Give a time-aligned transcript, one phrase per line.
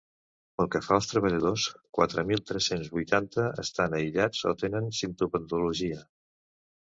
[0.59, 1.65] Pel que fa als treballadors,
[1.97, 6.01] quatre mil tres-cents vuitanta estan aïllats o tenen simptomatologia.